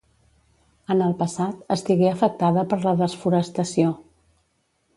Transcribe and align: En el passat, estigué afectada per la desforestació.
En 0.93 1.03
el 1.07 1.11
passat, 1.19 1.59
estigué 1.75 2.09
afectada 2.13 2.63
per 2.73 2.81
la 2.87 2.95
desforestació. 3.03 3.93